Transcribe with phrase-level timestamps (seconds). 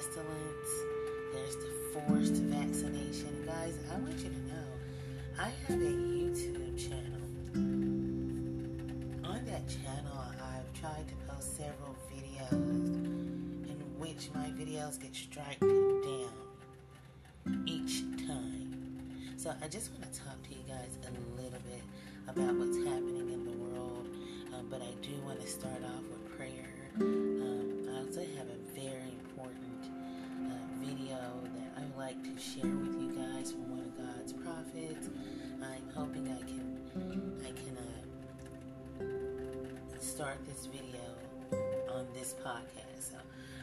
[0.00, 0.72] pestilence,
[1.32, 3.44] there's the forced vaccination.
[3.44, 4.64] Guys, I want you to know
[5.38, 7.20] I have a YouTube channel.
[9.28, 15.58] On that channel, I've tried to post several videos in which my videos get struck
[15.60, 16.30] down
[17.66, 19.36] each time.
[19.36, 21.10] So I just want to talk to you guys a
[21.42, 21.82] little bit
[22.26, 24.06] about what's happening in the world.
[24.54, 26.19] Um, but I do want to start off with
[32.10, 35.08] like to share with you guys from one of God's prophets.
[35.62, 36.66] I'm hoping I can
[37.46, 39.10] I can uh,
[40.00, 41.06] start this video
[41.94, 43.12] on this podcast.
[43.12, 43.18] So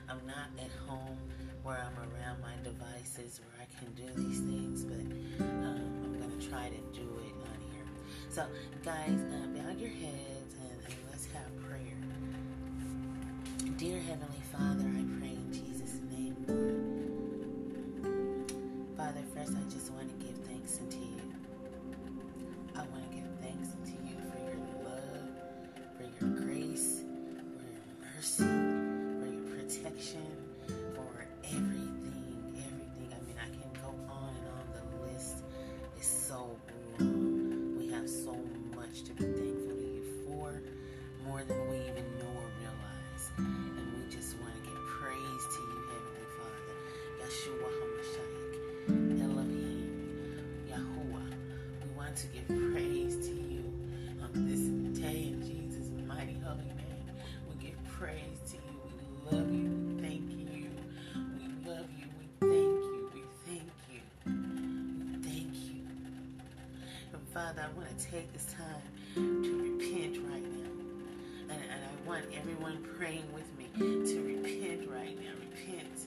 [0.08, 1.18] I'm not at home
[1.64, 5.04] where I'm around my devices where I can do these things, but
[5.44, 7.88] um, I'm gonna try to do it on here.
[8.30, 8.46] So
[8.86, 12.00] guys, uh, bow your heads and, and let's have prayer.
[13.76, 14.37] Dear Heavenly
[52.18, 53.64] to give praise to you
[54.24, 57.06] on this day in Jesus' mighty holy name.
[57.48, 58.62] We give praise to you.
[59.30, 59.70] We love you.
[59.70, 60.72] We thank you.
[61.14, 62.08] We love you.
[62.18, 63.12] We thank you.
[63.14, 64.02] We thank you.
[64.26, 65.86] We thank you.
[67.14, 68.82] And Father, I want to take this time
[69.44, 70.74] to repent right now.
[71.54, 75.34] And, and I want everyone praying with me to repent right now.
[75.40, 76.00] Repent.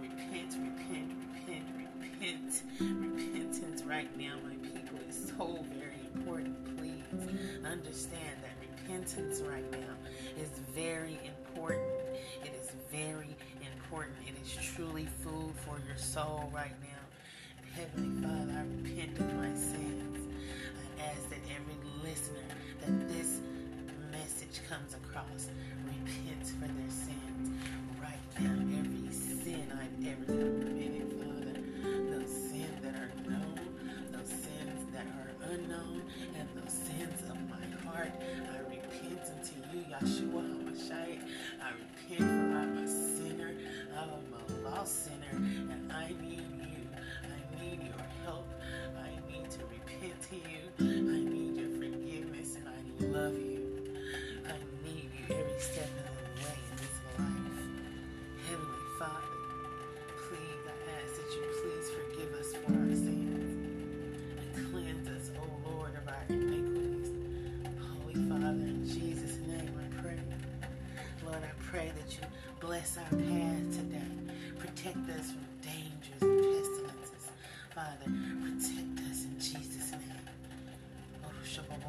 [0.00, 1.12] Repent, repent,
[1.46, 2.62] repent, repent.
[2.80, 4.63] Repentance right now, my
[5.38, 6.76] so very important.
[6.76, 7.02] Please
[7.64, 9.94] understand that repentance right now
[10.40, 11.82] is very important.
[12.44, 13.36] It is very
[13.74, 14.16] important.
[14.26, 17.74] It is truly food for your soul right now.
[17.74, 20.34] Heavenly Father, I repent of my sins.
[20.98, 21.78] I ask that every
[22.08, 22.38] listener
[22.82, 23.40] that this
[24.12, 25.48] message comes across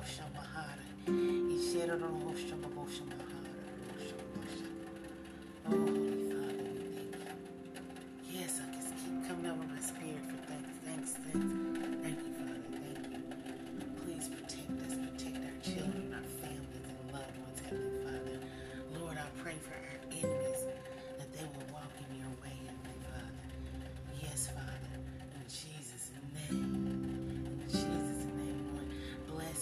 [0.08, 0.26] Oh,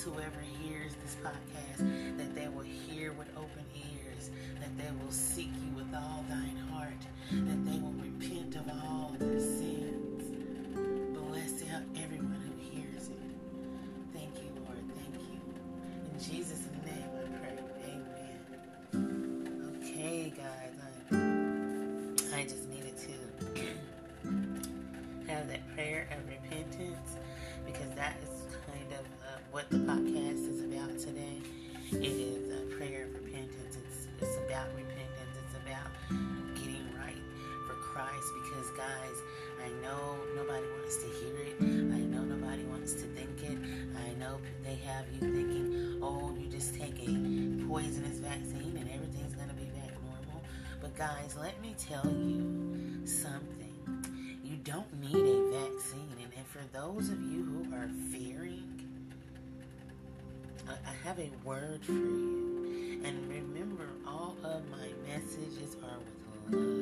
[0.03, 0.62] whoever hears
[51.73, 54.39] tell you something.
[54.43, 56.09] You don't need a vaccine.
[56.35, 58.69] And for those of you who are fearing,
[60.67, 63.01] I have a word for you.
[63.03, 66.73] And remember, all of my messages are with love.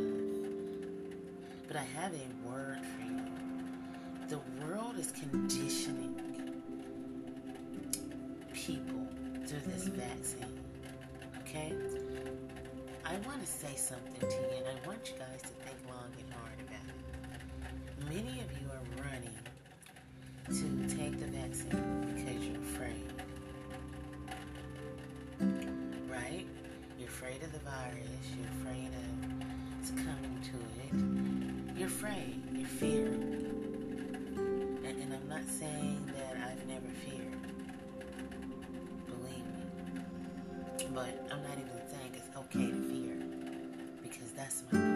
[1.68, 3.26] But I have a word for you.
[4.28, 6.16] The world is conditioning
[8.54, 9.08] people
[9.46, 10.60] through this vaccine.
[11.40, 11.74] Okay?
[13.06, 16.12] I want to say something to you, and I want you guys to think long
[16.20, 16.96] and hard about it.
[18.08, 19.38] Many of you are running
[20.48, 23.14] to take the vaccine because you're afraid.
[26.10, 26.48] Right?
[27.00, 31.78] You're afraid of the virus, you're afraid of succumbing to it.
[31.78, 33.48] You're afraid, you're fearing.
[34.86, 37.42] And, and I'm not saying that I've never feared.
[39.08, 40.86] Believe me.
[40.94, 42.11] But I'm not even saying
[44.52, 44.91] Because that's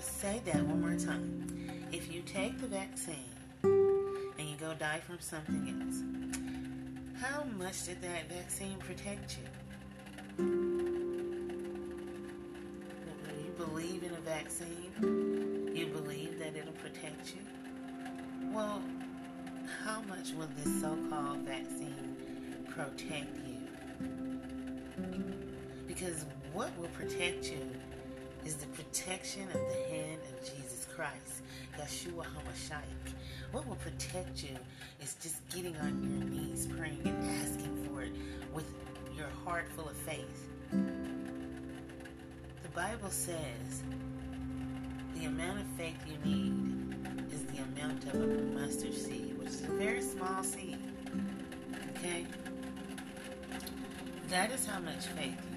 [0.00, 1.84] I must say that one more time.
[1.92, 3.16] If you take the vaccine
[3.62, 10.44] and you go die from something else, how much did that vaccine protect you?
[13.44, 15.70] You believe in a vaccine?
[15.76, 17.42] You believe that it'll protect you?
[18.54, 18.82] Well,
[19.84, 22.16] how much will this so called vaccine
[22.70, 23.68] protect you?
[25.86, 26.24] Because
[26.54, 27.70] what will protect you
[28.44, 31.42] is the protection of the hand of Jesus Christ,
[31.78, 33.12] Yeshua HaMashiach.
[33.52, 34.56] What will protect you
[35.02, 38.12] is just getting on your knees, praying and asking for it
[38.54, 38.66] with
[39.16, 40.48] your heart full of faith.
[42.62, 43.82] The Bible says
[45.16, 46.94] the amount of faith you need
[47.32, 48.26] is the amount of a
[48.58, 50.78] mustard seed, which is a very small seed.
[51.96, 52.26] Okay?
[54.28, 55.49] That is how much faith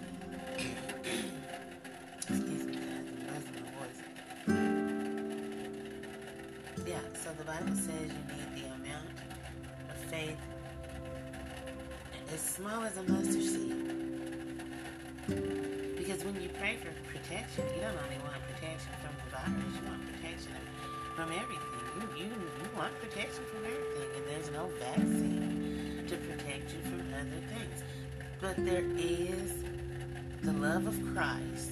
[12.43, 13.73] small as a mustard seed.
[15.97, 19.87] Because when you pray for protection, you don't only want protection from the virus, you
[19.87, 20.51] want protection
[21.15, 21.83] from everything.
[21.95, 27.13] You, you, you want protection from everything, and there's no vaccine to protect you from
[27.13, 27.83] other things.
[28.41, 29.63] But there is
[30.41, 31.71] the love of Christ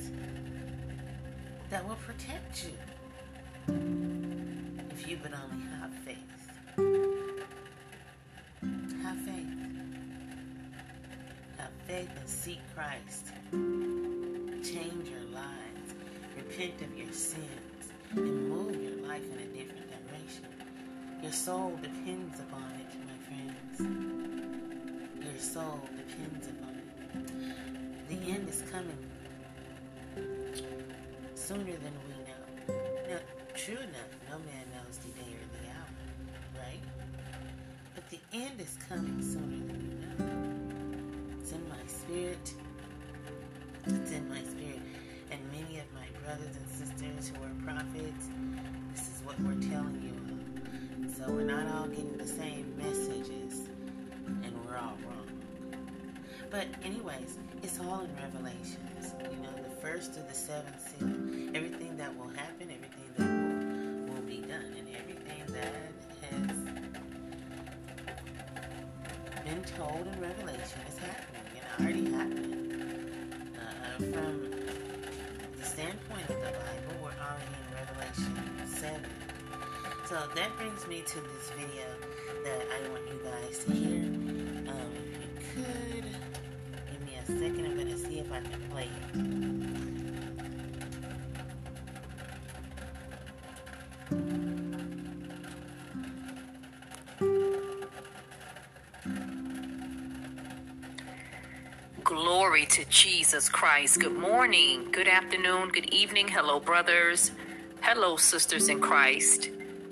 [1.69, 2.77] that will protect you
[4.91, 6.17] if you would only have faith.
[9.03, 9.90] Have faith.
[11.61, 13.27] Have faith and seek Christ.
[13.51, 15.93] Change your lives.
[16.35, 20.47] Repent of your sins and move your life in a different direction.
[21.21, 23.79] Your soul depends upon it, my friends.
[25.23, 28.09] Your soul depends upon it.
[28.09, 28.97] The end is coming
[31.35, 32.73] sooner than we know.
[33.07, 33.19] Now,
[33.53, 35.93] true enough, no man knows the day or the hour,
[36.65, 36.83] right?
[37.93, 39.80] But the end is coming sooner than.
[41.51, 42.53] It's in my spirit.
[43.85, 44.79] It's in my spirit.
[45.31, 48.29] And many of my brothers and sisters who are prophets,
[48.93, 51.09] this is what we're telling you.
[51.13, 53.67] So we're not all getting the same messages,
[54.27, 55.27] and we're all wrong.
[56.49, 59.13] But anyways, it's all in Revelations.
[59.19, 61.53] You know, the first of the seventh seal.
[61.53, 63.27] Everything that will happen, everything that
[64.07, 65.73] will, will be done, and everything that
[66.31, 66.47] has
[69.43, 71.30] been told in Revelation is happening.
[71.81, 73.11] Already happened.
[73.57, 74.51] Uh, from
[75.57, 79.01] the standpoint of the Bible, we're already in Revelation 7.
[80.07, 81.87] So that brings me to this video
[82.43, 84.03] that I want you guys to hear.
[84.69, 84.91] Um,
[85.25, 86.05] if you could
[86.91, 89.60] give me a second, I'm going to see if I can play it.
[102.61, 103.99] Glory to Jesus Christ.
[103.99, 106.27] Good morning, good afternoon, good evening.
[106.27, 107.31] Hello, brothers.
[107.81, 109.49] Hello, sisters in Christ.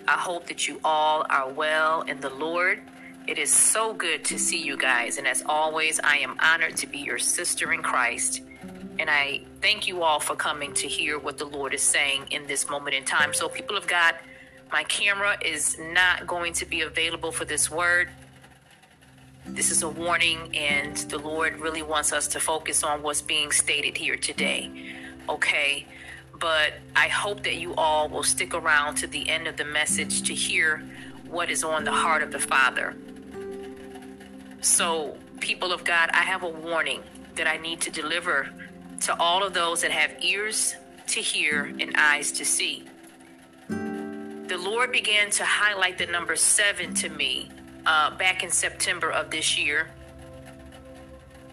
[0.07, 2.83] I hope that you all are well in the Lord.
[3.25, 5.17] It is so good to see you guys.
[5.17, 8.43] And as always, I am honored to be your sister in Christ.
[8.99, 12.45] And I thank you all for coming to hear what the Lord is saying in
[12.45, 13.33] this moment in time.
[13.33, 14.13] So, people of God,
[14.71, 18.09] my camera is not going to be available for this word.
[19.55, 23.51] This is a warning, and the Lord really wants us to focus on what's being
[23.51, 24.71] stated here today.
[25.27, 25.85] Okay?
[26.39, 30.23] But I hope that you all will stick around to the end of the message
[30.23, 30.83] to hear
[31.27, 32.95] what is on the heart of the Father.
[34.61, 37.01] So, people of God, I have a warning
[37.35, 38.49] that I need to deliver
[39.01, 40.75] to all of those that have ears
[41.07, 42.83] to hear and eyes to see.
[43.67, 47.49] The Lord began to highlight the number seven to me
[47.85, 49.89] uh, back in September of this year.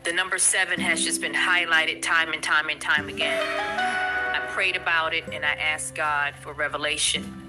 [0.04, 3.42] The number seven has just been highlighted time and time and time again.
[3.48, 7.42] I prayed about it and I asked God for revelation.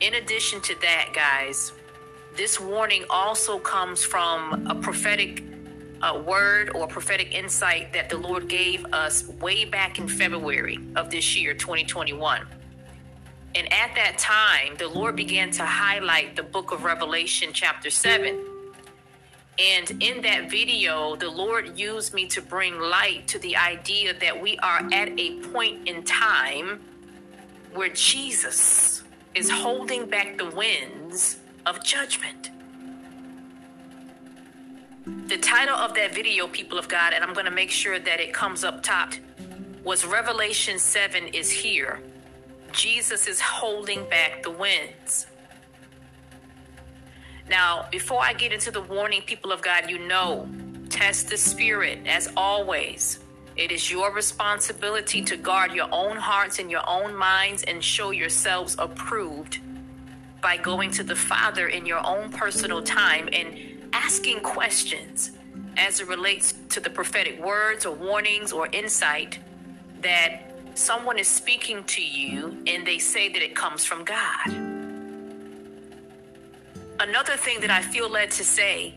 [0.00, 1.72] In addition to that, guys,
[2.34, 5.44] this warning also comes from a prophetic
[6.00, 11.10] uh, word or prophetic insight that the Lord gave us way back in February of
[11.10, 12.46] this year, 2021.
[13.54, 18.38] And at that time, the Lord began to highlight the book of Revelation, chapter 7.
[19.58, 24.40] And in that video, the Lord used me to bring light to the idea that
[24.40, 26.80] we are at a point in time
[27.74, 29.02] where Jesus
[29.34, 32.50] is holding back the winds of judgment.
[35.04, 38.20] The title of that video, people of God, and I'm going to make sure that
[38.20, 39.12] it comes up top,
[39.84, 42.00] was Revelation 7 is here.
[42.72, 45.26] Jesus is holding back the winds.
[47.48, 50.48] Now, before I get into the warning, people of God, you know,
[50.88, 53.18] test the spirit as always.
[53.56, 58.10] It is your responsibility to guard your own hearts and your own minds and show
[58.10, 59.58] yourselves approved
[60.40, 63.56] by going to the Father in your own personal time and
[63.92, 65.32] asking questions
[65.76, 69.38] as it relates to the prophetic words or warnings or insight
[70.00, 74.48] that someone is speaking to you and they say that it comes from God.
[77.00, 78.94] Another thing that I feel led to say,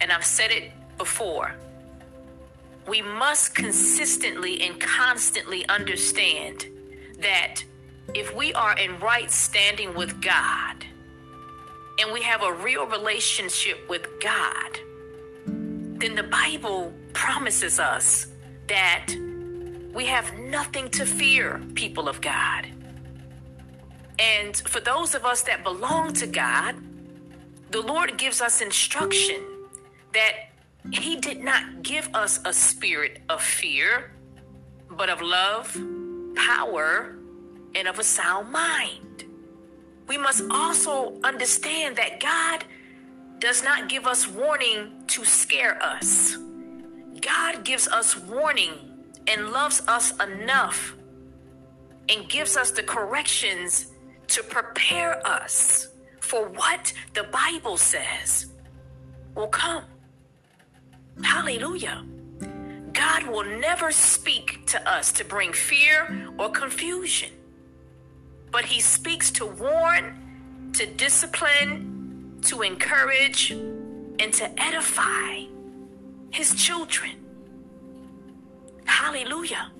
[0.00, 1.54] and I've said it before,
[2.86, 6.66] we must consistently and constantly understand
[7.20, 7.62] that
[8.14, 10.84] if we are in right standing with God
[12.00, 14.78] and we have a real relationship with God,
[15.46, 18.26] then the Bible promises us
[18.66, 19.14] that
[19.94, 22.66] we have nothing to fear, people of God.
[24.18, 26.76] And for those of us that belong to God,
[27.70, 29.40] the Lord gives us instruction
[30.12, 30.48] that
[30.92, 34.12] He did not give us a spirit of fear,
[34.90, 35.72] but of love,
[36.34, 37.16] power,
[37.74, 39.24] and of a sound mind.
[40.08, 42.64] We must also understand that God
[43.38, 46.36] does not give us warning to scare us.
[47.20, 48.93] God gives us warning
[49.26, 50.94] and loves us enough
[52.08, 53.92] and gives us the corrections
[54.28, 55.88] to prepare us
[56.20, 58.46] for what the Bible says
[59.34, 59.84] will come.
[61.22, 62.04] Hallelujah.
[62.92, 67.30] God will never speak to us to bring fear or confusion,
[68.50, 75.44] but He speaks to warn, to discipline, to encourage, and to edify
[76.30, 77.23] His children.
[78.94, 79.72] Hallelujah.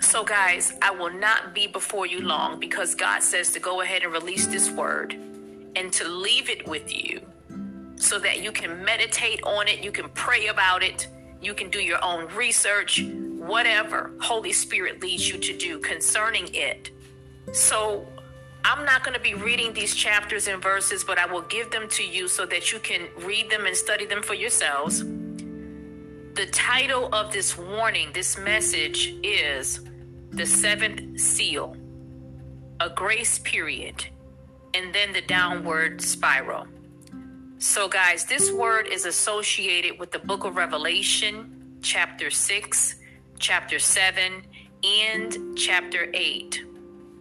[0.00, 4.04] So, guys, I will not be before you long because God says to go ahead
[4.04, 5.14] and release this word
[5.74, 7.20] and to leave it with you
[7.96, 11.08] so that you can meditate on it, you can pray about it,
[11.42, 16.92] you can do your own research, whatever Holy Spirit leads you to do concerning it.
[17.52, 18.06] So,
[18.64, 21.88] I'm not going to be reading these chapters and verses, but I will give them
[21.88, 25.02] to you so that you can read them and study them for yourselves.
[26.34, 29.80] The title of this warning, this message is
[30.30, 31.76] The Seventh Seal,
[32.78, 34.06] a grace period,
[34.72, 36.68] and then the downward spiral.
[37.58, 42.94] So, guys, this word is associated with the book of Revelation, chapter 6,
[43.40, 44.42] chapter 7,
[44.84, 46.64] and chapter 8.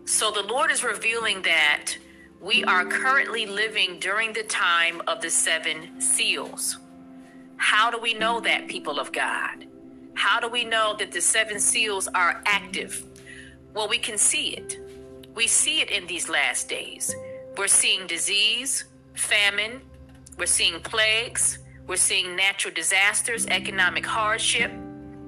[0.05, 1.97] So, the Lord is revealing that
[2.39, 6.77] we are currently living during the time of the seven seals.
[7.59, 9.67] How do we know that, people of God?
[10.13, 13.05] How do we know that the seven seals are active?
[13.73, 14.79] Well, we can see it.
[15.35, 17.13] We see it in these last days.
[17.57, 19.81] We're seeing disease, famine,
[20.37, 24.71] we're seeing plagues, we're seeing natural disasters, economic hardship.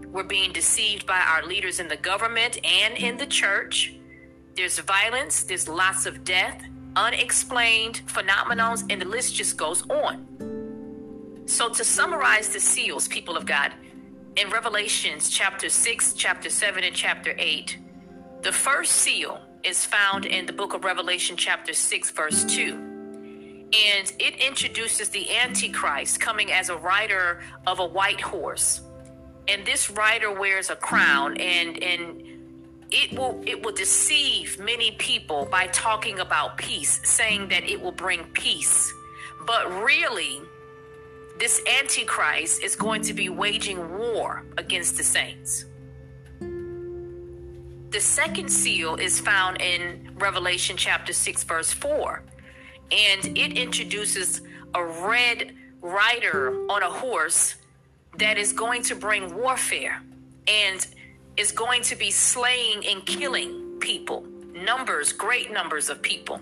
[0.07, 3.93] We're being deceived by our leaders in the government and in the church.
[4.55, 6.63] There's violence, there's lots of death,
[6.95, 10.30] unexplained phenomena, and the list just goes on.
[11.51, 13.73] So, to summarize the seals, people of God,
[14.37, 17.77] in Revelations chapter 6, chapter 7, and chapter 8,
[18.41, 22.71] the first seal is found in the book of Revelation, chapter 6, verse 2.
[22.73, 28.79] And it introduces the Antichrist coming as a rider of a white horse.
[29.49, 32.23] And this rider wears a crown and and
[32.91, 37.91] it will it will deceive many people by talking about peace, saying that it will
[37.91, 38.93] bring peace.
[39.45, 40.41] But really,
[41.41, 45.65] this antichrist is going to be waging war against the saints.
[47.89, 52.21] The second seal is found in Revelation chapter 6 verse 4.
[52.91, 54.41] And it introduces
[54.75, 57.55] a red rider on a horse
[58.19, 59.99] that is going to bring warfare
[60.47, 60.85] and
[61.37, 66.39] is going to be slaying and killing people, numbers, great numbers of people.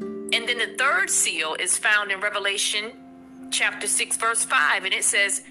[0.00, 2.99] And then the third seal is found in Revelation
[3.50, 5.42] chapter 6, verse 5, and it says,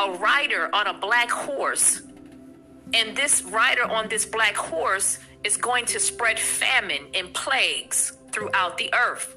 [0.00, 2.02] A rider on a black horse.
[2.94, 8.78] And this rider on this black horse is going to spread famine and plagues throughout
[8.78, 9.36] the earth.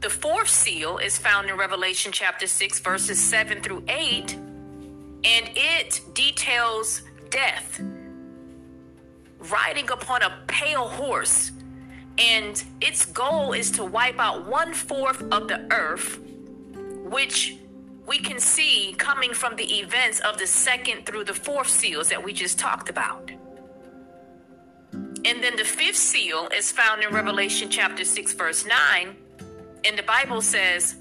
[0.00, 6.00] The fourth seal is found in Revelation chapter 6, verses 7 through 8, and it
[6.14, 7.80] details death
[9.38, 11.52] riding upon a pale horse.
[12.18, 16.18] And its goal is to wipe out one fourth of the earth,
[17.04, 17.56] which
[18.06, 22.22] we can see coming from the events of the second through the fourth seals that
[22.22, 23.30] we just talked about.
[25.24, 29.14] And then the fifth seal is found in Revelation chapter 6, verse 9.
[29.84, 30.96] And the Bible says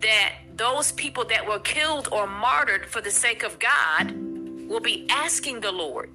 [0.00, 4.14] that those people that were killed or martyred for the sake of God
[4.68, 6.10] will be asking the Lord,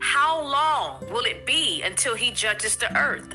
[0.00, 3.34] How long will it be until He judges the earth?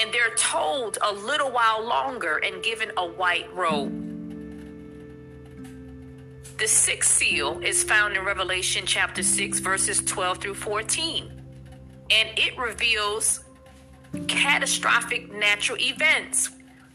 [0.00, 4.04] And they're told a little while longer and given a white robe.
[6.58, 11.30] The sixth seal is found in Revelation chapter 6, verses 12 through 14.
[12.10, 13.44] And it reveals
[14.26, 16.50] catastrophic natural events,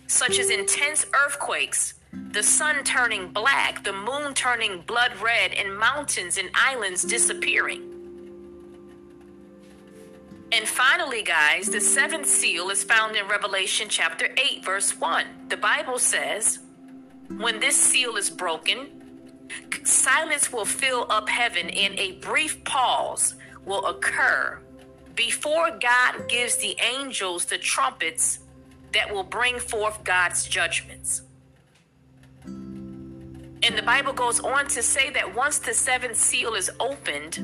[0.07, 1.93] such as intense earthquakes,
[2.31, 7.92] the sun turning black, the moon turning blood red, and mountains and islands disappearing.
[10.53, 15.25] And finally, guys, the seventh seal is found in Revelation chapter 8, verse 1.
[15.49, 16.59] The Bible says,
[17.39, 19.01] When this seal is broken,
[19.83, 23.33] silence will fill up heaven, and a brief pause
[23.65, 24.59] will occur
[25.15, 28.37] before God gives the angels the trumpets
[28.91, 31.23] that will bring forth God's judgments.
[32.45, 37.39] And the Bible goes on to say that once the seventh seal is opened,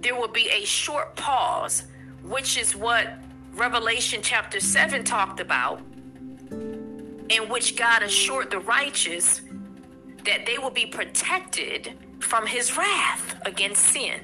[0.00, 1.84] there will be a short pause,
[2.28, 3.14] which is what
[3.54, 5.80] Revelation chapter 7 talked about,
[6.50, 9.40] in which God assured the righteous
[10.24, 14.20] that they will be protected from his wrath against sin.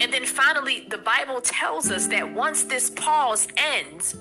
[0.00, 4.16] And then finally, the Bible tells us that once this pause ends,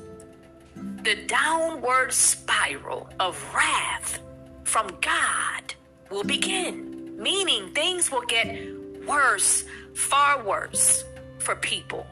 [0.75, 4.19] the downward spiral of wrath
[4.63, 5.73] from God
[6.09, 8.67] will begin, meaning things will get
[9.07, 11.05] worse, far worse
[11.39, 12.07] for people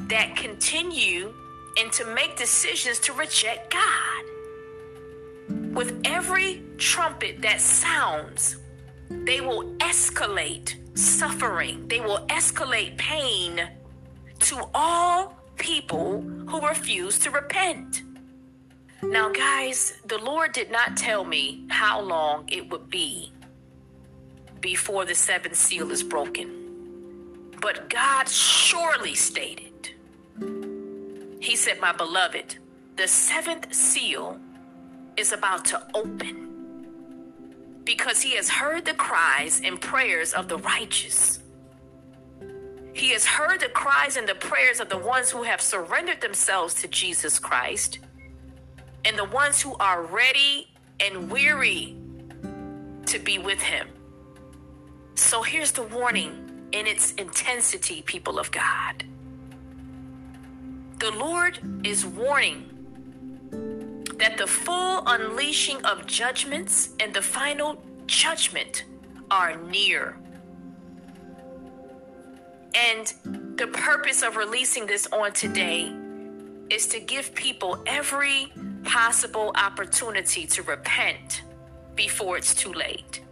[0.00, 1.32] that continue
[1.78, 4.24] and to make decisions to reject God.
[5.74, 8.56] With every trumpet that sounds,
[9.10, 13.68] they will escalate suffering, they will escalate pain
[14.40, 18.02] to all people who refuse to repent.
[19.02, 23.32] Now, guys, the Lord did not tell me how long it would be
[24.60, 26.63] before the seventh seal is broken.
[27.64, 29.88] But God surely stated,
[31.40, 32.56] He said, My beloved,
[32.96, 34.38] the seventh seal
[35.16, 36.84] is about to open
[37.84, 41.38] because He has heard the cries and prayers of the righteous.
[42.92, 46.74] He has heard the cries and the prayers of the ones who have surrendered themselves
[46.82, 47.98] to Jesus Christ
[49.06, 50.68] and the ones who are ready
[51.00, 51.96] and weary
[53.06, 53.88] to be with him.
[55.14, 56.43] So here's the warning
[56.74, 59.04] in its intensity, people of God.
[60.98, 62.68] The Lord is warning
[64.18, 68.84] that the full unleashing of judgments and the final judgment
[69.30, 70.16] are near.
[72.74, 75.92] And the purpose of releasing this on today
[76.70, 81.42] is to give people every possible opportunity to repent
[81.94, 83.23] before it's too late.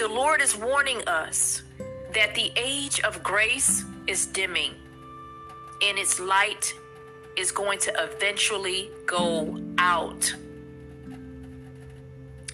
[0.00, 1.62] The Lord is warning us
[2.14, 4.72] that the age of grace is dimming
[5.82, 6.72] and its light
[7.36, 10.34] is going to eventually go out.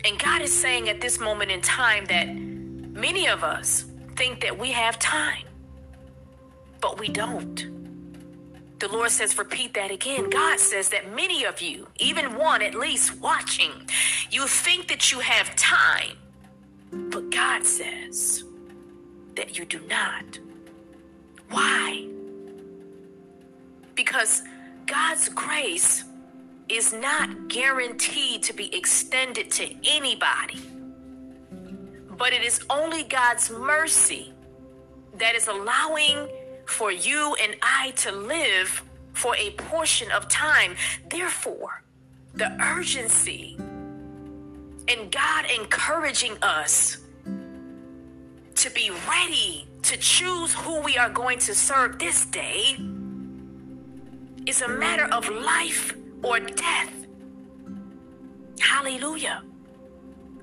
[0.04, 3.84] And God is saying at this moment in time that many of us
[4.16, 5.44] think that we have time,
[6.80, 7.64] but we don't.
[8.80, 10.30] The Lord says, repeat that again.
[10.30, 13.70] God says that many of you, even one at least watching,
[14.32, 16.16] you think that you have time,
[16.90, 18.44] but God says
[19.34, 20.38] that you do not.
[21.50, 22.06] Why?
[23.94, 24.42] Because
[24.86, 26.04] God's grace
[26.68, 30.60] is not guaranteed to be extended to anybody,
[32.16, 34.32] but it is only God's mercy
[35.18, 36.28] that is allowing
[36.66, 40.74] for you and I to live for a portion of time.
[41.08, 41.82] Therefore,
[42.34, 43.56] the urgency
[44.88, 46.98] and God encouraging us
[48.56, 52.76] to be ready to choose who we are going to serve this day
[54.46, 56.92] is a matter of life or death.
[58.60, 59.42] Hallelujah.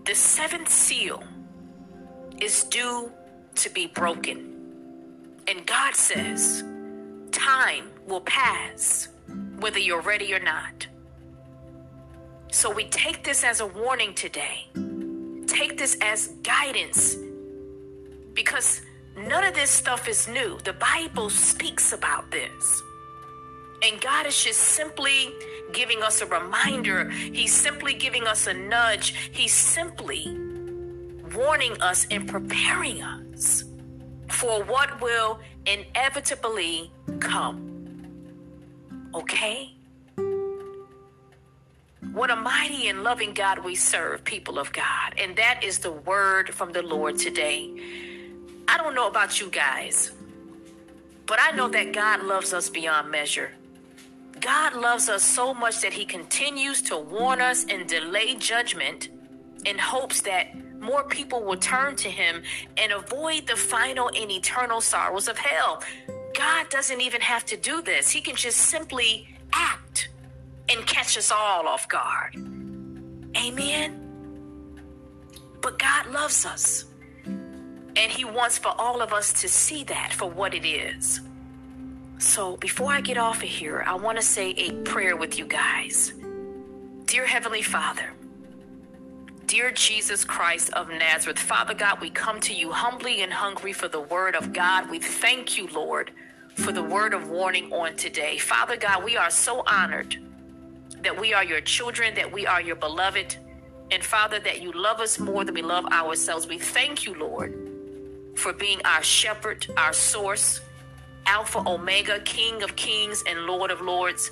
[0.05, 1.23] The seventh seal
[2.39, 3.11] is due
[3.55, 4.49] to be broken.
[5.47, 6.63] And God says,
[7.31, 9.09] time will pass
[9.59, 10.87] whether you're ready or not.
[12.53, 14.67] So we take this as a warning today.
[15.47, 17.17] Take this as guidance
[18.35, 18.83] because
[19.17, 20.59] none of this stuff is new.
[20.63, 22.83] The Bible speaks about this.
[23.81, 25.33] And God is just simply
[25.73, 27.09] giving us a reminder.
[27.09, 29.15] He's simply giving us a nudge.
[29.31, 30.37] He's simply
[31.35, 33.63] warning us and preparing us
[34.29, 38.05] for what will inevitably come.
[39.15, 39.73] Okay?
[42.11, 45.15] What a mighty and loving God we serve, people of God.
[45.17, 47.71] And that is the word from the Lord today.
[48.67, 50.11] I don't know about you guys,
[51.25, 53.51] but I know that God loves us beyond measure.
[54.39, 59.09] God loves us so much that he continues to warn us and delay judgment
[59.65, 60.47] in hopes that
[60.79, 62.43] more people will turn to him
[62.77, 65.81] and avoid the final and eternal sorrows of hell.
[66.35, 68.11] God doesn't even have to do this.
[68.11, 70.09] He can just simply act
[70.69, 72.35] and catch us all off guard.
[73.37, 73.99] Amen.
[75.61, 76.85] But God loves us.
[77.25, 81.21] And He wants for all of us to see that for what it is.
[82.17, 85.45] So before I get off of here, I want to say a prayer with you
[85.45, 86.13] guys.
[87.05, 88.13] Dear Heavenly Father,
[89.45, 93.87] Dear Jesus Christ of Nazareth, Father God, we come to you humbly and hungry for
[93.87, 94.89] the word of God.
[94.89, 96.11] We thank you, Lord,
[96.55, 98.39] for the word of warning on today.
[98.39, 100.17] Father God, we are so honored
[101.03, 103.37] that we are your children, that we are your beloved,
[103.91, 106.47] and Father, that you love us more than we love ourselves.
[106.47, 107.53] We thank you, Lord,
[108.35, 110.61] for being our shepherd, our source,
[111.25, 114.31] Alpha, Omega, King of kings, and Lord of lords.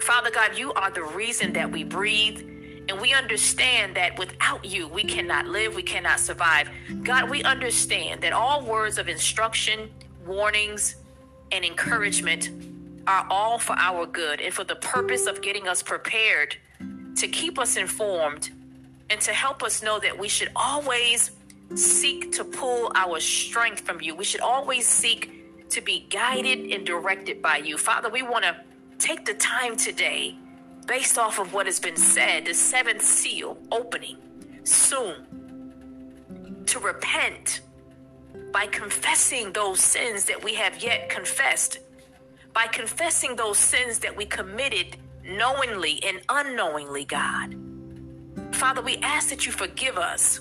[0.00, 2.40] Father God, you are the reason that we breathe.
[2.88, 6.70] And we understand that without you, we cannot live, we cannot survive.
[7.02, 9.90] God, we understand that all words of instruction,
[10.26, 10.96] warnings,
[11.52, 12.50] and encouragement
[13.08, 16.56] are all for our good and for the purpose of getting us prepared
[17.16, 18.50] to keep us informed
[19.08, 21.30] and to help us know that we should always
[21.74, 24.14] seek to pull our strength from you.
[24.14, 27.78] We should always seek to be guided and directed by you.
[27.78, 28.56] Father, we want to
[28.98, 30.36] take the time today
[30.86, 34.18] based off of what has been said, the seventh seal opening
[34.64, 35.16] soon,
[36.66, 37.62] to repent
[38.52, 41.78] by confessing those sins that we have yet confessed,
[42.52, 47.54] by confessing those sins that we committed knowingly and unknowingly, God.
[48.52, 50.40] Father, we ask that you forgive us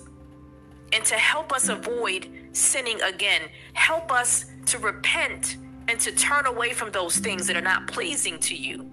[0.94, 3.42] and to help us avoid sinning again.
[3.74, 8.40] Help us to repent and to turn away from those things that are not pleasing
[8.40, 8.92] to you.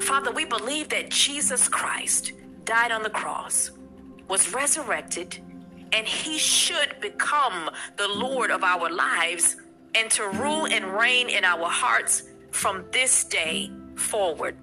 [0.00, 2.32] Father, we believe that Jesus Christ
[2.64, 3.70] died on the cross,
[4.28, 5.38] was resurrected,
[5.92, 9.56] and he should become the Lord of our lives
[9.94, 14.56] and to rule and reign in our hearts from this day forward.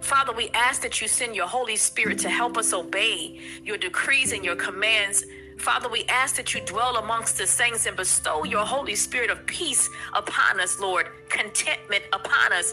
[0.00, 4.32] Father, we ask that you send your Holy Spirit to help us obey your decrees
[4.32, 5.24] and your commands.
[5.58, 9.44] Father, we ask that you dwell amongst the saints and bestow your Holy Spirit of
[9.46, 12.72] peace upon us, Lord, contentment upon us,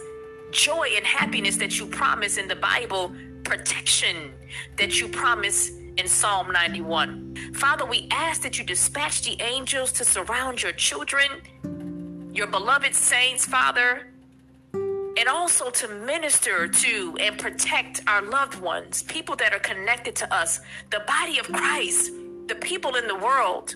[0.52, 3.12] joy and happiness that you promise in the Bible,
[3.44, 4.34] protection
[4.78, 7.54] that you promise in Psalm 91.
[7.54, 11.42] Father, we ask that you dispatch the angels to surround your children,
[12.34, 14.08] your beloved saints, Father,
[14.74, 20.34] and also to minister to and protect our loved ones, people that are connected to
[20.34, 22.12] us, the body of Christ,
[22.48, 23.76] the people in the world.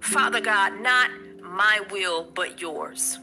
[0.00, 1.10] Father God, not
[1.42, 3.18] my will but yours.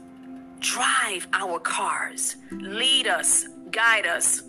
[0.59, 4.43] Drive our cars, lead us, guide us.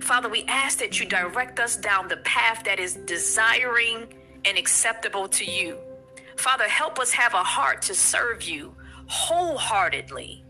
[0.00, 4.06] Father, we ask that you direct us down the path that is desiring
[4.44, 5.76] and acceptable to you.
[6.36, 8.74] Father, help us have a heart to serve you
[9.08, 10.44] wholeheartedly.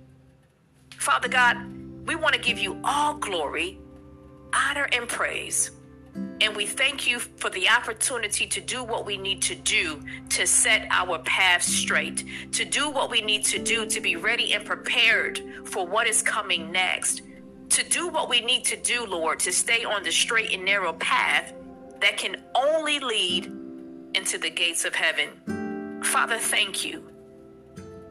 [0.97, 1.57] Father God,
[2.07, 3.79] we want to give you all glory,
[4.53, 5.71] honor, and praise.
[6.41, 10.47] And we thank you for the opportunity to do what we need to do to
[10.47, 14.65] set our path straight, to do what we need to do to be ready and
[14.65, 17.23] prepared for what is coming next,
[17.71, 20.93] to do what we need to do, Lord, to stay on the straight and narrow
[20.95, 21.53] path
[22.01, 23.53] that can only lead
[24.15, 26.03] into the gates of heaven.
[26.05, 27.03] Father, thank you.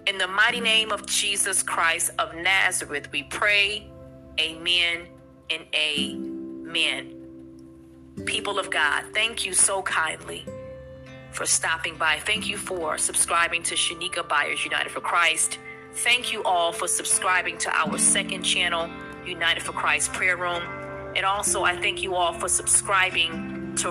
[0.08, 3.88] In the mighty name of Jesus Christ of Nazareth, we pray,
[4.40, 5.08] Amen
[5.50, 7.16] and Amen.
[8.26, 10.46] People of God, thank you so kindly
[11.32, 12.20] for stopping by.
[12.20, 15.60] Thank you for subscribing to Shanika Byers United for Christ.
[15.94, 18.90] Thank you all for subscribing to our second channel,
[19.28, 20.62] United for Christ Prayer Room.
[21.16, 23.90] And also, I thank you all for subscribing to.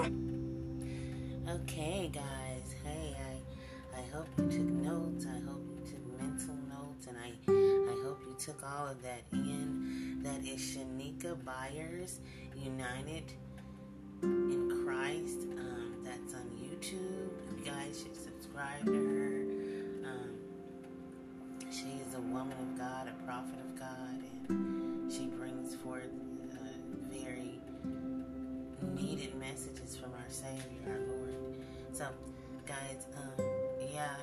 [1.49, 2.75] Okay, guys.
[2.85, 5.27] Hey, I, I hope you took notes.
[5.27, 7.07] I hope you took mental notes.
[7.07, 10.23] And I, I hope you took all of that in.
[10.23, 12.21] That is Shanika Byers
[12.57, 13.33] United
[14.23, 15.41] in Christ.
[15.59, 17.31] Um, that's on YouTube.
[17.59, 20.09] You guys should subscribe to her.
[20.09, 20.39] Um,
[21.71, 24.23] she is a woman of God, a prophet of God,
[32.05, 32.11] So,
[32.67, 33.47] guys, um,
[33.95, 34.17] yeah,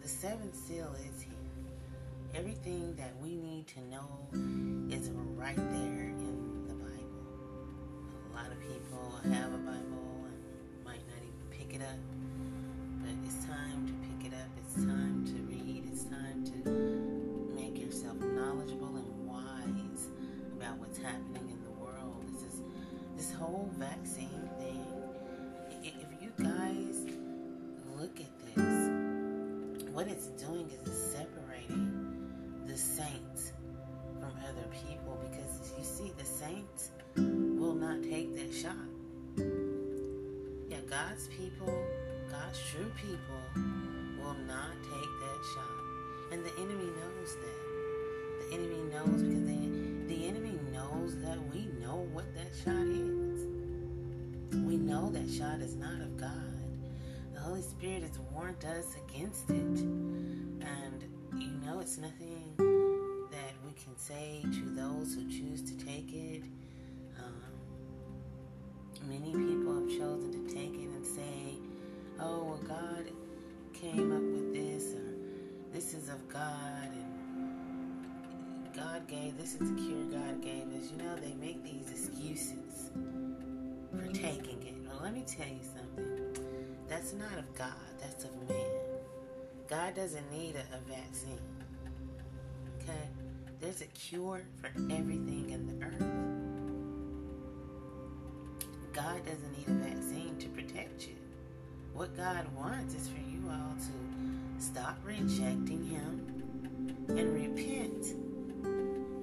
[0.00, 1.34] the seventh seal is here.
[2.34, 4.08] Everything that we need to know
[4.90, 7.26] is right there in the Bible.
[8.32, 9.52] A lot of people have
[41.08, 41.84] God's people,
[42.30, 43.62] God's true people,
[44.18, 45.82] will not take that shot.
[46.30, 47.60] And the enemy knows that.
[48.38, 53.46] The enemy knows because the, the enemy knows that we know what that shot is.
[54.54, 56.30] We know that shot is not of God.
[57.34, 59.56] The Holy Spirit has warned us against it.
[59.56, 61.04] And
[61.36, 66.44] you know it's nothing that we can say to those who choose to take it.
[67.18, 67.42] Um,
[69.08, 69.34] many
[73.82, 75.12] came up with this, or
[75.74, 80.88] this is of God, and God gave, this is the cure God gave us.
[80.92, 82.90] You know, they make these excuses
[83.90, 84.76] for taking it.
[84.86, 86.44] Well, let me tell you something.
[86.88, 88.56] That's not of God, that's of man.
[89.68, 91.40] God doesn't need a, a vaccine.
[92.78, 93.08] Okay?
[93.60, 96.06] There's a cure for everything in the earth.
[98.92, 101.21] God doesn't need a vaccine to protect you.
[101.94, 106.42] What God wants is for you all to stop rejecting Him
[107.08, 108.06] and repent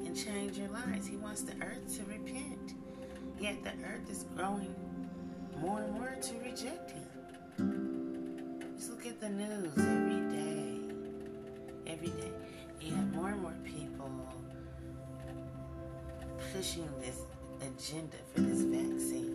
[0.05, 1.07] and change your lives.
[1.07, 2.75] He wants the earth to repent.
[3.39, 4.75] Yet the earth is growing
[5.59, 8.61] more and more to reject Him.
[8.77, 10.79] Just look at the news every day.
[11.87, 12.31] Every day.
[12.81, 14.09] You have more and more people
[16.53, 17.21] pushing this
[17.61, 19.28] agenda for this vaccine.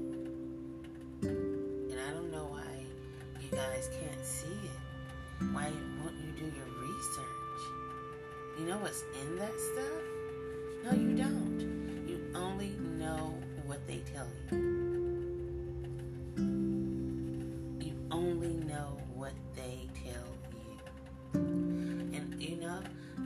[3.54, 5.44] You guys can't see it.
[5.52, 5.70] Why
[6.02, 7.62] won't you do your research?
[8.58, 10.02] You know what's in that stuff?
[10.84, 11.60] No, you don't.
[12.08, 14.58] You only know what they tell you.
[17.80, 21.40] You only know what they tell you.
[22.14, 22.80] And you know,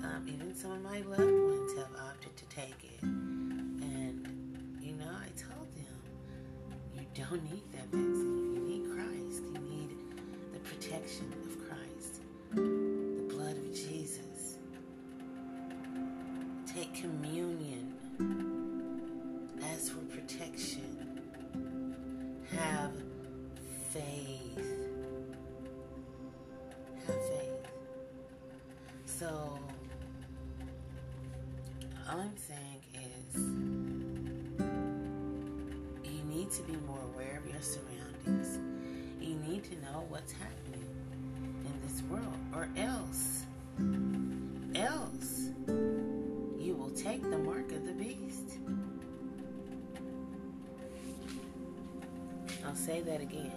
[0.05, 3.03] um, even some of my loved ones have opted to take it.
[3.03, 6.03] And you know, I told them,
[6.95, 8.18] you don't need that vaccine.
[11.17, 12.21] Of Christ,
[12.53, 14.59] the blood of Jesus.
[16.67, 17.95] Take communion.
[19.73, 21.23] Ask for protection.
[22.55, 22.93] Have
[23.91, 24.59] faith.
[27.07, 27.67] Have faith.
[29.07, 29.59] So,
[32.11, 33.35] all I'm saying is
[36.05, 38.59] you need to be more aware of your surroundings.
[39.23, 40.58] You need to know what's happening
[52.79, 53.53] say that again.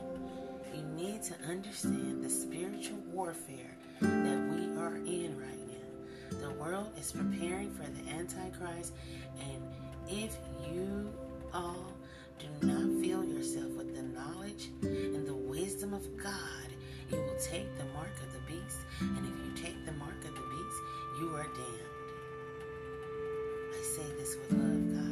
[0.73, 6.47] You need to understand the spiritual warfare that we are in right now.
[6.47, 8.93] The world is preparing for the Antichrist,
[9.39, 9.61] and
[10.07, 10.35] if
[10.67, 11.13] you
[11.53, 11.93] all
[12.39, 16.67] do not fill yourself with the knowledge and the wisdom of God,
[17.11, 18.79] you will take the mark of the beast.
[19.01, 20.79] And if you take the mark of the beast,
[21.19, 21.91] you are damned.
[23.71, 25.10] I say this with love, guys.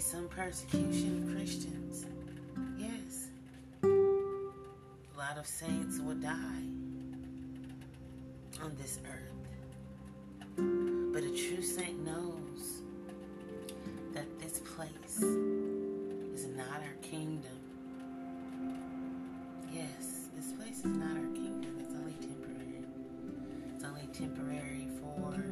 [0.00, 2.06] Some persecution of Christians.
[2.78, 3.28] Yes.
[3.82, 6.64] A lot of saints will die
[8.62, 10.56] on this earth.
[11.12, 12.82] But a true saint knows
[14.14, 15.22] that this place
[16.34, 17.58] is not our kingdom.
[19.70, 21.76] Yes, this place is not our kingdom.
[21.78, 22.84] It's only temporary.
[23.74, 25.44] It's only temporary for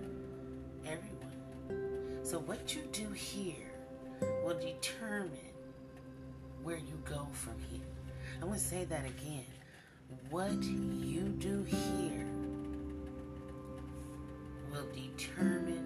[0.86, 2.24] everyone.
[2.24, 3.67] So, what you do here
[4.48, 5.30] will determine
[6.62, 7.84] where you go from here.
[8.36, 9.44] I'm going to say that again.
[10.30, 12.26] What you do here
[14.72, 15.84] will determine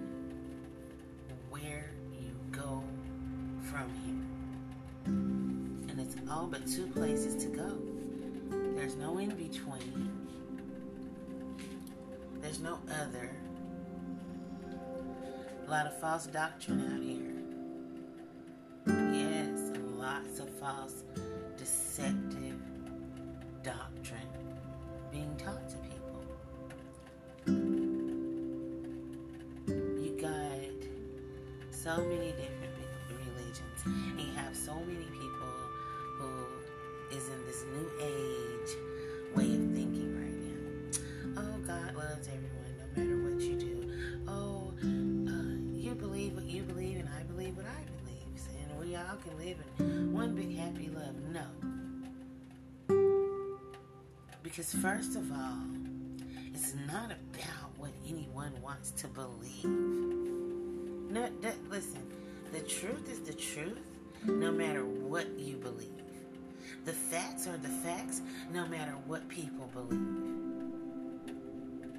[1.49, 2.81] where you go
[3.69, 5.13] from here.
[5.91, 7.77] And it's all but two places to go.
[8.75, 10.09] There's no in between.
[12.39, 13.29] There's no other.
[15.67, 17.32] A lot of false doctrine out here.
[20.13, 21.03] Lots of false,
[21.57, 22.59] deceptive
[23.63, 24.29] doctrine
[25.11, 26.23] being taught to people.
[30.03, 30.85] You got
[31.71, 32.75] so many different
[33.09, 33.79] religions.
[33.85, 35.53] And you have so many people
[36.19, 36.31] who
[37.17, 38.77] is in this new age
[39.35, 41.41] way of thinking right now.
[41.41, 43.91] Oh, God loves everyone, no matter what you do.
[44.27, 44.73] Oh,
[45.27, 48.13] uh, you believe what you believe, and I believe what I believe,
[48.69, 49.82] and we all can live in
[54.55, 55.57] Because first of all,
[56.53, 59.65] it's not about what anyone wants to believe.
[59.65, 62.05] No, that, listen,
[62.51, 63.81] the truth is the truth,
[64.23, 65.89] no matter what you believe.
[66.85, 70.43] The facts are the facts, no matter what people believe.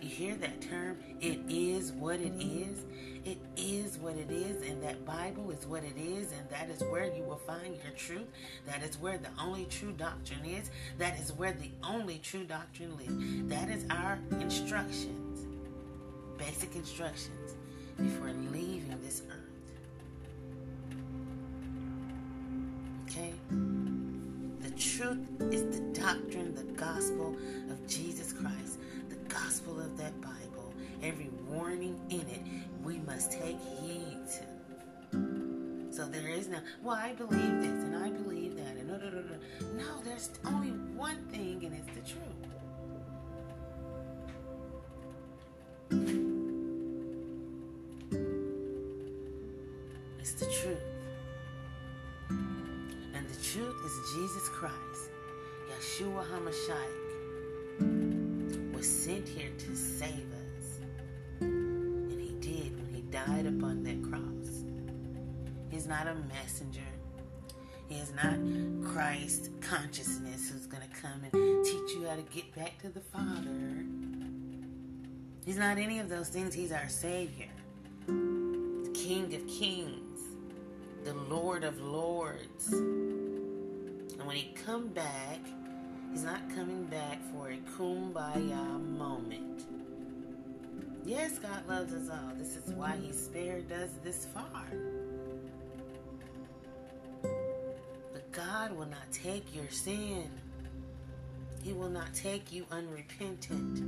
[0.00, 0.96] You hear that term?
[1.20, 2.84] It is what it is.
[3.24, 4.53] It is what it is,
[4.84, 8.28] that Bible is what it is, and that is where you will find your truth.
[8.66, 10.70] That is where the only true doctrine is.
[10.98, 13.48] That is where the only true doctrine lives.
[13.48, 15.46] That is our instructions,
[16.36, 17.54] basic instructions
[17.96, 19.40] before leaving this earth.
[23.08, 23.32] Okay?
[24.60, 27.34] The truth is the doctrine, the gospel
[27.70, 30.74] of Jesus Christ, the gospel of that Bible.
[31.02, 32.42] Every warning in it,
[32.84, 34.53] we must take heed to.
[35.94, 39.10] So there is no, well, I believe this and I believe that, and no, no,
[39.10, 39.36] no, no.
[39.76, 42.48] No, there's only one thing, and it's the truth.
[50.18, 50.82] It's the truth.
[53.14, 55.10] And the truth is Jesus Christ,
[55.70, 56.92] Yeshua HaMashiach,
[58.74, 60.80] was sent here to save us.
[61.40, 64.33] And he did when he died upon that cross.
[65.84, 66.80] He's not a messenger.
[67.90, 68.38] He is not
[68.90, 73.00] Christ consciousness who's going to come and teach you how to get back to the
[73.00, 73.84] Father.
[75.44, 76.54] He's not any of those things.
[76.54, 77.50] He's our Savior,
[78.06, 80.20] the King of Kings,
[81.04, 82.72] the Lord of Lords.
[82.72, 85.40] And when he come back,
[86.12, 89.66] he's not coming back for a kumbaya moment.
[91.04, 92.32] Yes, God loves us all.
[92.38, 94.64] This is why he spared us this far.
[98.34, 100.28] God will not take your sin.
[101.62, 103.78] He will not take you unrepentant.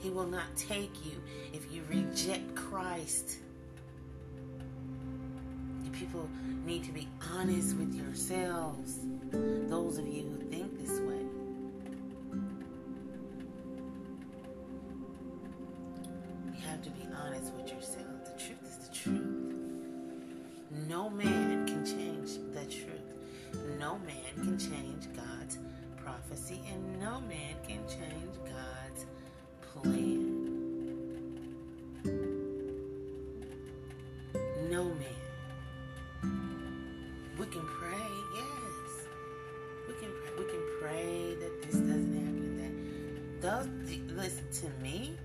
[0.00, 1.20] He will not take you
[1.52, 3.38] if you reject Christ.
[5.92, 6.28] People
[6.64, 8.98] need to be honest with yourselves.
[9.30, 10.73] Those of you who think
[43.44, 43.68] those,
[44.16, 45.18] listen to me,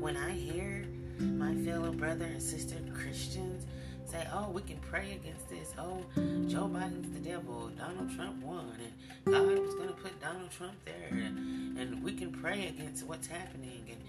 [0.00, 0.86] when I hear
[1.18, 3.66] my fellow brother and sister Christians
[4.06, 5.74] say, oh, we can pray against this.
[5.78, 5.98] Oh,
[6.48, 7.70] Joe Biden's the devil.
[7.76, 8.72] Donald Trump won.
[9.26, 11.10] And God was going to put Donald Trump there.
[11.10, 13.84] And, and we can pray against what's happening.
[13.90, 14.00] And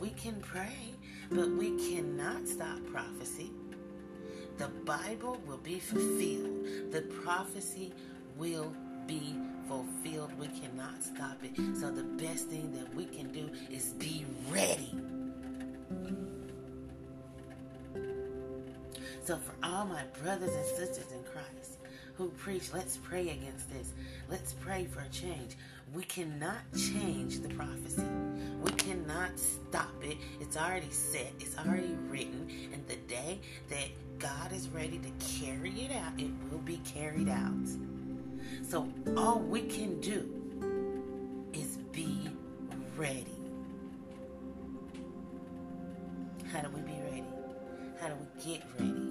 [0.00, 0.94] we can pray,
[1.30, 3.52] but we cannot stop prophecy.
[4.58, 6.90] The Bible will be fulfilled.
[6.90, 7.92] The prophecy
[8.36, 8.74] will
[9.06, 9.36] be
[9.68, 10.30] fulfilled.
[10.38, 11.56] We cannot stop it.
[11.78, 14.94] So the best thing that we can do is be ready.
[19.24, 21.78] So for all my brothers and sisters in Christ
[22.16, 23.92] who preach, let's pray against this.
[24.30, 25.56] Let's pray for a change.
[25.94, 28.04] We cannot change the prophecy.
[28.62, 30.18] We cannot stop it.
[30.40, 31.32] It's already set.
[31.40, 32.48] It's already written.
[32.72, 33.40] And the day
[33.70, 33.88] that
[34.18, 37.68] God is ready to carry it out, it will be carried out.
[38.62, 40.28] So all we can do
[41.52, 42.28] is be
[42.96, 43.26] ready.
[46.52, 47.24] How do we be ready?
[48.00, 49.10] How do we get ready?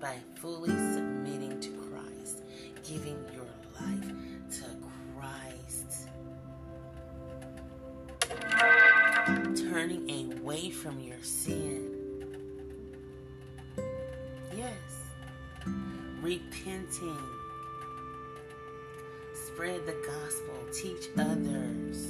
[0.00, 2.42] By fully submitting to Christ,
[2.82, 3.46] giving your
[3.80, 4.12] life
[4.58, 4.64] to
[5.16, 6.08] Christ,
[9.70, 11.90] turning away from your sin.
[14.56, 15.08] Yes,
[16.20, 17.18] repenting
[19.54, 22.08] spread the gospel, teach others,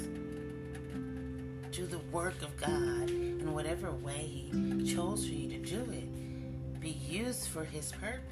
[1.72, 6.80] do the work of God in whatever way He chose for you to do it.
[6.80, 8.22] Be used for His purpose.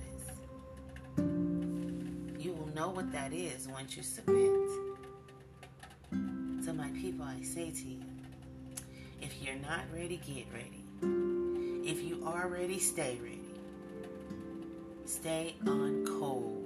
[1.19, 4.51] You will know what that is once you submit.
[6.65, 8.01] So, my people, I say to you
[9.21, 10.85] if you're not ready, get ready.
[11.87, 13.41] If you are ready, stay ready.
[15.05, 16.62] Stay on cold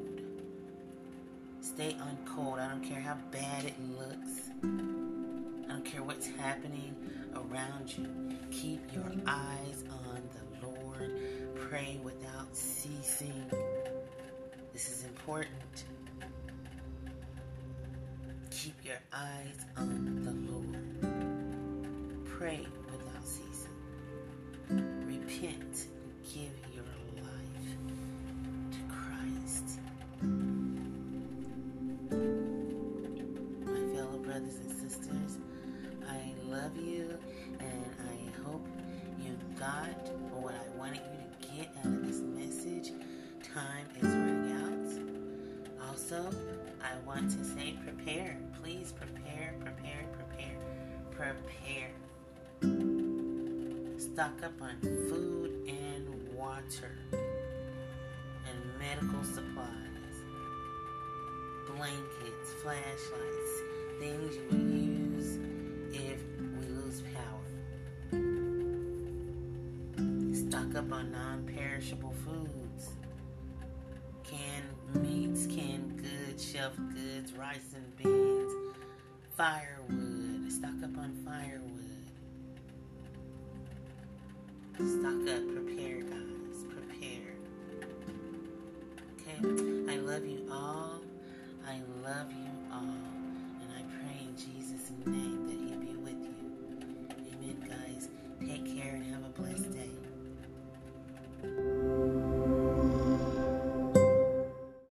[1.77, 2.59] stay on cold.
[2.59, 4.49] I don't care how bad it looks.
[4.65, 6.97] I don't care what's happening
[7.35, 8.09] around you.
[8.51, 11.13] Keep your eyes on the Lord.
[11.55, 13.45] Pray without ceasing.
[14.73, 15.85] This is important.
[18.51, 22.25] Keep your eyes on the Lord.
[22.25, 23.77] Pray without ceasing.
[25.07, 25.89] Repent
[36.87, 37.19] you
[37.59, 38.67] and I hope
[39.21, 42.93] you got what I wanted you to get out of this message.
[43.43, 45.89] Time is running out.
[45.89, 46.31] Also,
[46.83, 48.39] I want to say prepare.
[48.63, 50.59] Please prepare, prepare, prepare,
[51.11, 51.93] prepare.
[53.99, 56.97] Stock up on food and water
[58.47, 59.87] and medical supplies
[61.77, 63.61] blankets, flashlights,
[63.99, 65.39] things you will use
[65.93, 66.36] if
[66.87, 67.45] lose power.
[70.33, 72.91] Stock up on non perishable foods,
[74.23, 78.53] canned meats, canned goods, shelf goods, rice and beans,
[79.37, 80.53] firewood.
[80.53, 82.07] Stock up on firewood.
[84.75, 87.35] Stock up, prepare, guys, prepare.
[89.15, 91.01] Okay, I love you all.
[91.69, 93.07] I love you all.